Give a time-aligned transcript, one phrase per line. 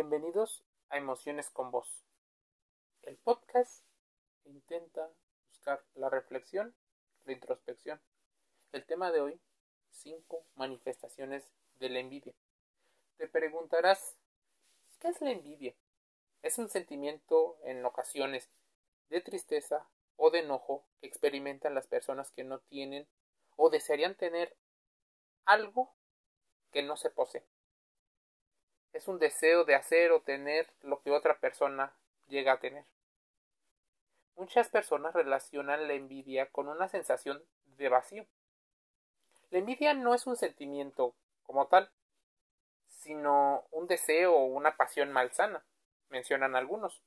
[0.00, 2.06] Bienvenidos a Emociones con Voz,
[3.02, 3.84] el podcast
[4.46, 5.06] intenta
[5.50, 6.74] buscar la reflexión,
[7.26, 8.00] la introspección.
[8.72, 9.40] El tema de hoy,
[9.90, 12.32] cinco manifestaciones de la envidia.
[13.18, 14.16] Te preguntarás,
[15.00, 15.74] ¿qué es la envidia?
[16.40, 18.48] Es un sentimiento en ocasiones
[19.10, 19.86] de tristeza
[20.16, 23.06] o de enojo que experimentan las personas que no tienen
[23.54, 24.56] o desearían tener
[25.44, 25.94] algo
[26.70, 27.44] que no se posee
[28.92, 31.92] es un deseo de hacer o tener lo que otra persona
[32.28, 32.84] llega a tener.
[34.36, 37.42] Muchas personas relacionan la envidia con una sensación
[37.76, 38.26] de vacío.
[39.50, 41.90] La envidia no es un sentimiento como tal,
[42.88, 45.64] sino un deseo o una pasión malsana,
[46.08, 47.02] mencionan algunos.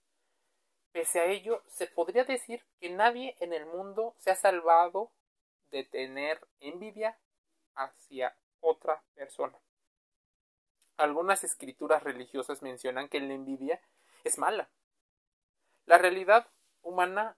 [0.92, 5.12] Pese a ello, se podría decir que nadie en el mundo se ha salvado
[5.72, 7.18] de tener envidia
[7.74, 9.58] hacia otra persona.
[10.98, 13.82] Algunas escrituras religiosas mencionan que la envidia
[14.24, 14.70] es mala.
[15.86, 16.48] La realidad
[16.82, 17.38] humana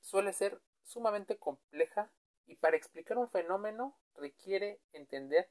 [0.00, 2.10] suele ser sumamente compleja
[2.46, 5.48] y para explicar un fenómeno requiere entender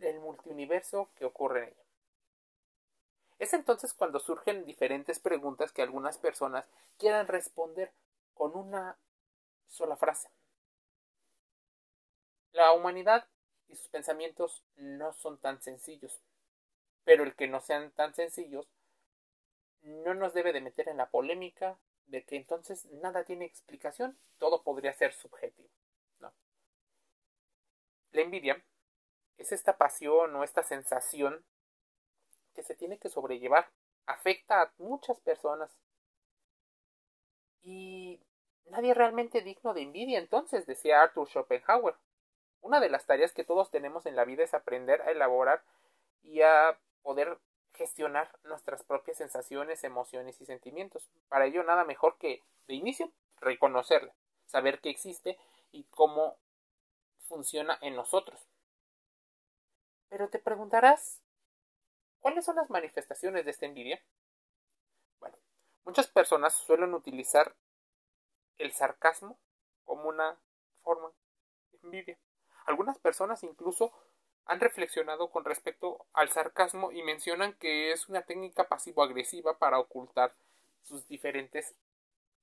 [0.00, 1.82] el multiuniverso que ocurre en ella.
[3.38, 7.92] Es entonces cuando surgen diferentes preguntas que algunas personas quieran responder
[8.34, 8.98] con una
[9.68, 10.30] sola frase.
[12.52, 13.26] La humanidad
[13.68, 16.20] y sus pensamientos no son tan sencillos.
[17.04, 18.68] Pero el que no sean tan sencillos
[19.82, 24.62] no nos debe de meter en la polémica de que entonces nada tiene explicación, todo
[24.62, 25.68] podría ser subjetivo.
[26.20, 26.32] No.
[28.12, 28.62] La envidia
[29.38, 31.44] es esta pasión o esta sensación
[32.54, 33.70] que se tiene que sobrellevar.
[34.06, 35.70] Afecta a muchas personas.
[37.62, 38.20] Y
[38.66, 41.96] nadie realmente digno de envidia entonces, decía Arthur Schopenhauer.
[42.60, 45.62] Una de las tareas que todos tenemos en la vida es aprender a elaborar
[46.22, 47.38] y a poder
[47.74, 51.08] gestionar nuestras propias sensaciones, emociones y sentimientos.
[51.28, 54.14] Para ello nada mejor que de inicio reconocerla,
[54.46, 55.38] saber que existe
[55.72, 56.38] y cómo
[57.28, 58.40] funciona en nosotros.
[60.08, 61.20] Pero te preguntarás,
[62.20, 64.00] ¿cuáles son las manifestaciones de esta envidia?
[65.20, 65.36] Bueno,
[65.84, 67.54] muchas personas suelen utilizar
[68.58, 69.38] el sarcasmo
[69.84, 70.38] como una
[70.82, 71.10] forma
[71.72, 72.18] de envidia.
[72.66, 73.92] Algunas personas incluso
[74.44, 80.34] han reflexionado con respecto al sarcasmo y mencionan que es una técnica pasivo-agresiva para ocultar
[80.82, 81.74] sus diferentes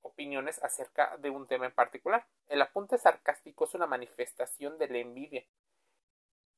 [0.02, 2.26] opiniones acerca de un tema en particular.
[2.48, 5.44] El apunte sarcástico es una manifestación de la envidia.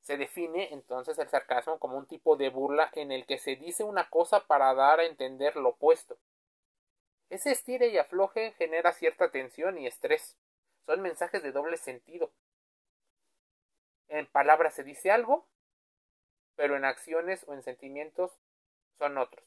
[0.02, 3.84] Se define entonces el sarcasmo como un tipo de burla en el que se dice
[3.84, 6.16] una cosa para dar a entender lo opuesto.
[7.30, 10.36] Ese estire y afloje genera cierta tensión y estrés.
[10.86, 12.30] Son mensajes de doble sentido,
[14.08, 15.46] en palabras se dice algo,
[16.54, 18.38] pero en acciones o en sentimientos
[18.98, 19.44] son otros.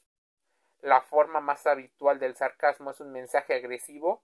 [0.80, 4.22] La forma más habitual del sarcasmo es un mensaje agresivo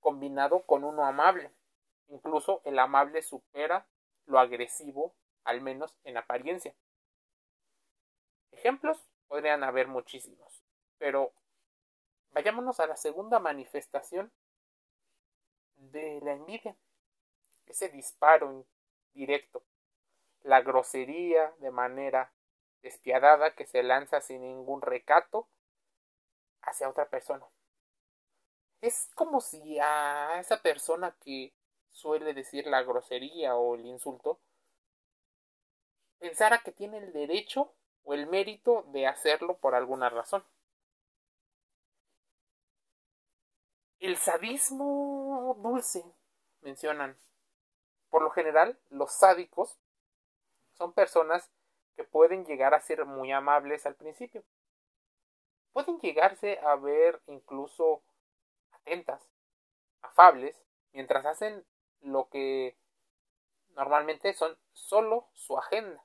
[0.00, 1.50] combinado con uno amable.
[2.08, 3.86] Incluso el amable supera
[4.26, 6.74] lo agresivo, al menos en apariencia.
[8.52, 10.62] Ejemplos podrían haber muchísimos,
[10.98, 11.32] pero
[12.32, 14.30] vayámonos a la segunda manifestación
[15.76, 16.76] de la envidia,
[17.66, 18.64] ese disparo
[19.14, 19.62] directo.
[20.42, 22.32] La grosería de manera
[22.82, 25.48] despiadada que se lanza sin ningún recato
[26.62, 27.46] hacia otra persona.
[28.80, 31.54] Es como si a esa persona que
[31.90, 34.40] suele decir la grosería o el insulto
[36.18, 40.44] pensara que tiene el derecho o el mérito de hacerlo por alguna razón.
[44.00, 46.04] El sadismo dulce,
[46.60, 47.16] mencionan
[48.14, 49.76] por lo general, los sádicos
[50.74, 51.50] son personas
[51.96, 54.44] que pueden llegar a ser muy amables al principio.
[55.72, 58.04] Pueden llegarse a ver incluso
[58.70, 59.20] atentas,
[60.00, 60.54] afables,
[60.92, 61.66] mientras hacen
[62.02, 62.76] lo que
[63.70, 66.00] normalmente son solo su agenda,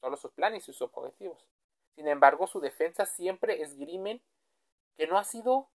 [0.00, 1.46] solo sus planes y sus objetivos.
[1.96, 4.22] Sin embargo, su defensa siempre esgrimen
[4.94, 5.68] que no ha sido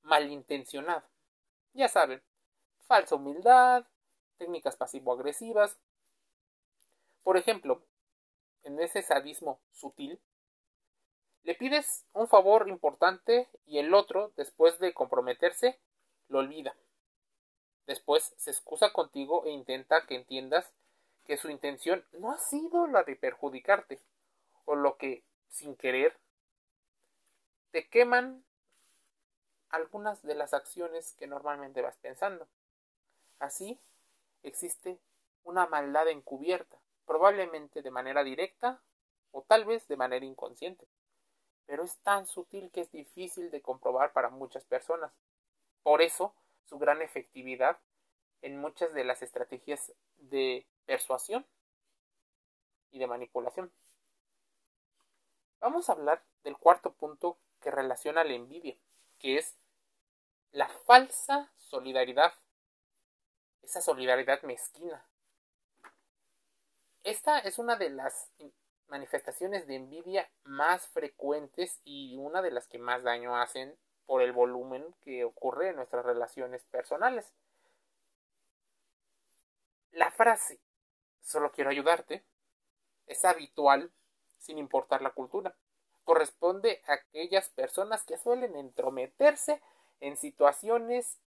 [0.00, 1.06] malintencionado.
[1.74, 2.22] Ya saben,
[2.86, 3.84] falsa humildad,
[4.36, 5.76] técnicas pasivo-agresivas.
[7.22, 7.82] Por ejemplo,
[8.62, 10.20] en ese sadismo sutil,
[11.42, 15.78] le pides un favor importante y el otro, después de comprometerse,
[16.28, 16.76] lo olvida.
[17.86, 20.74] Después se excusa contigo e intenta que entiendas
[21.24, 24.00] que su intención no ha sido la de perjudicarte,
[24.64, 26.18] o lo que, sin querer,
[27.70, 28.44] te queman
[29.70, 32.48] algunas de las acciones que normalmente vas pensando.
[33.38, 33.78] Así,
[34.48, 34.98] existe
[35.44, 38.82] una maldad encubierta, probablemente de manera directa
[39.30, 40.88] o tal vez de manera inconsciente.
[41.66, 45.12] Pero es tan sutil que es difícil de comprobar para muchas personas.
[45.82, 46.34] Por eso,
[46.64, 47.78] su gran efectividad
[48.42, 51.46] en muchas de las estrategias de persuasión
[52.90, 53.72] y de manipulación.
[55.60, 58.76] Vamos a hablar del cuarto punto que relaciona la envidia,
[59.18, 59.56] que es
[60.52, 62.32] la falsa solidaridad,
[63.62, 65.04] esa solidaridad mezquina.
[67.02, 68.30] Esta es una de las
[68.88, 73.76] manifestaciones de envidia más frecuentes y una de las que más daño hacen
[74.06, 77.32] por el volumen que ocurre en nuestras relaciones personales.
[79.90, 80.60] La frase
[81.22, 82.24] solo quiero ayudarte
[83.06, 83.90] es habitual
[84.38, 85.56] sin importar la cultura.
[86.04, 89.60] Corresponde a aquellas personas que suelen entrometerse
[90.00, 91.18] en situaciones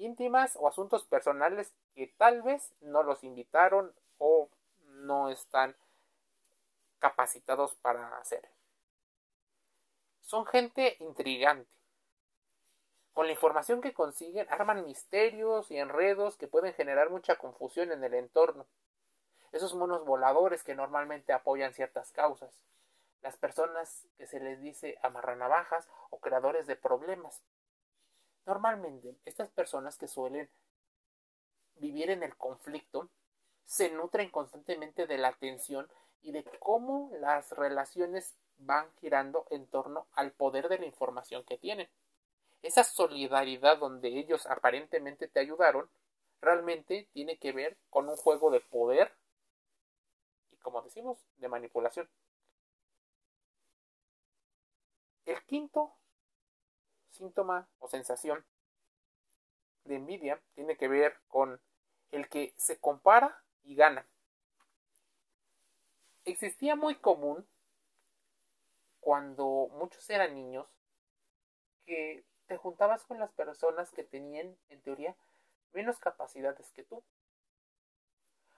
[0.00, 4.48] íntimas o asuntos personales que tal vez no los invitaron o
[4.84, 5.76] no están
[6.98, 8.48] capacitados para hacer.
[10.22, 11.70] Son gente intrigante.
[13.12, 18.04] Con la información que consiguen, arman misterios y enredos que pueden generar mucha confusión en
[18.04, 18.66] el entorno.
[19.52, 22.54] Esos monos voladores que normalmente apoyan ciertas causas.
[23.22, 27.42] Las personas que se les dice amarranavajas o creadores de problemas.
[28.50, 30.50] Normalmente, estas personas que suelen
[31.76, 33.08] vivir en el conflicto
[33.64, 35.88] se nutren constantemente de la tensión
[36.20, 41.58] y de cómo las relaciones van girando en torno al poder de la información que
[41.58, 41.88] tienen.
[42.62, 45.88] Esa solidaridad donde ellos aparentemente te ayudaron,
[46.40, 49.12] realmente tiene que ver con un juego de poder
[50.50, 52.10] y, como decimos, de manipulación.
[55.24, 55.99] El quinto
[57.20, 58.44] síntoma o sensación
[59.84, 61.60] de envidia tiene que ver con
[62.12, 64.06] el que se compara y gana.
[66.24, 67.46] Existía muy común
[69.00, 70.66] cuando muchos eran niños
[71.84, 75.14] que te juntabas con las personas que tenían, en teoría,
[75.72, 77.02] menos capacidades que tú.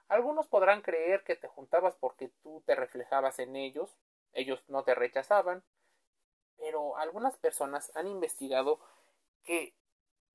[0.08, 3.90] Algunos podrán creer que te juntabas porque tú te reflejabas en ellos,
[4.32, 5.64] ellos no te rechazaban,
[6.62, 8.78] pero algunas personas han investigado
[9.42, 9.74] que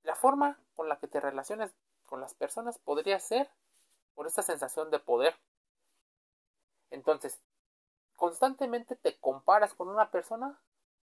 [0.02, 1.72] la forma con la que te relacionas
[2.04, 3.48] con las personas podría ser
[4.14, 5.34] por esta sensación de poder.
[6.90, 7.40] Entonces,
[8.14, 10.60] constantemente te comparas con una persona,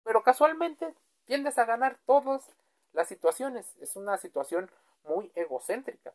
[0.05, 0.95] pero casualmente
[1.27, 2.57] tiendes a ganar todas
[2.95, 3.77] las situaciones.
[3.79, 4.71] Es una situación
[5.05, 6.15] muy egocéntrica.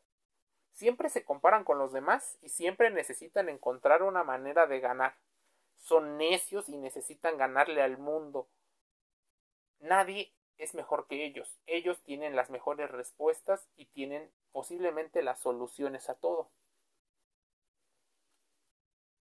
[0.71, 5.15] Siempre se comparan con los demás y siempre necesitan encontrar una manera de ganar.
[5.77, 8.47] Son necios y necesitan ganarle al mundo.
[9.79, 11.57] Nadie es mejor que ellos.
[11.65, 16.49] Ellos tienen las mejores respuestas y tienen posiblemente las soluciones a todo.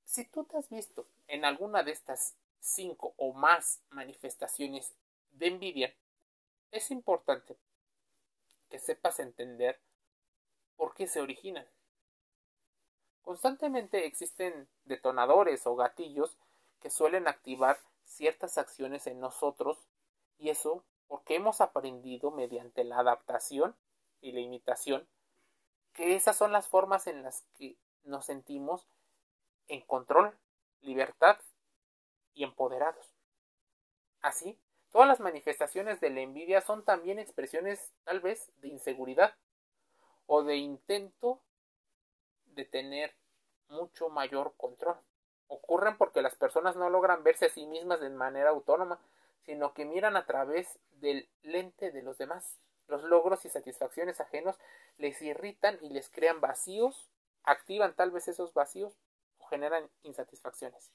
[0.04, 4.92] Si tú te has visto en alguna de estas cinco o más manifestaciones
[5.32, 5.94] de envidia,
[6.72, 7.56] es importante
[8.68, 9.78] que sepas entender
[10.76, 11.66] por qué se originan.
[13.22, 16.36] Constantemente existen detonadores o gatillos
[16.80, 19.78] que suelen activar ciertas acciones en nosotros
[20.40, 23.76] y eso porque hemos aprendido mediante la adaptación
[24.20, 25.06] y la imitación
[25.92, 28.86] que esas son las formas en las que nos sentimos
[29.68, 30.36] en control,
[30.80, 31.36] libertad
[32.32, 33.12] y empoderados.
[34.22, 34.58] Así,
[34.90, 39.34] todas las manifestaciones de la envidia son también expresiones tal vez de inseguridad
[40.26, 41.40] o de intento
[42.46, 43.14] de tener
[43.68, 44.96] mucho mayor control.
[45.48, 49.00] Ocurren porque las personas no logran verse a sí mismas de manera autónoma,
[49.50, 52.60] sino que miran a través del lente de los demás.
[52.86, 54.56] Los logros y satisfacciones ajenos
[54.96, 57.10] les irritan y les crean vacíos,
[57.42, 58.96] activan tal vez esos vacíos
[59.48, 60.92] generan insatisfacciones.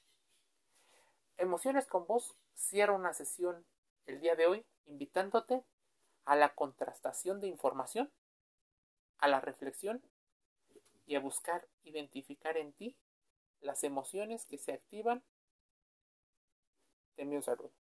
[1.36, 3.66] Emociones con vos cierra una sesión
[4.06, 5.66] el día de hoy invitándote
[6.24, 8.10] a la contrastación de información,
[9.18, 10.02] a la reflexión
[11.06, 12.96] y a buscar identificar en ti
[13.60, 15.26] las emociones que se activan.
[17.18, 17.85] Te envío un saludo.